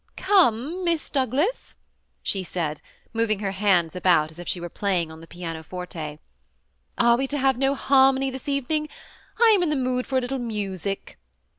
<' 0.07 0.17
Come, 0.17 0.83
Miss 0.83 1.11
Douglas," 1.11 1.75
she 2.23 2.41
said, 2.41 2.81
moving 3.13 3.37
her 3.37 3.51
hands 3.51 3.95
about 3.95 4.31
as 4.31 4.39
if 4.39 4.47
she 4.47 4.59
were 4.59 4.67
playing 4.67 5.11
on 5.11 5.21
the 5.21 5.27
piano 5.27 5.63
forte," 5.63 6.17
are 6.97 7.15
we 7.17 7.27
to 7.27 7.37
have 7.37 7.55
no 7.59 7.75
harmony 7.75 8.31
this 8.31 8.49
evening? 8.49 8.89
I 9.39 9.51
am 9.55 9.61
in 9.61 9.69
the 9.69 9.75
mood 9.75 10.07
for 10.07 10.17
a 10.17 10.21
little 10.21 10.39
music.'' 10.39 11.19